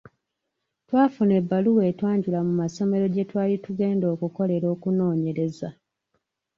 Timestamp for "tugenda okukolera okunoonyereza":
3.65-5.69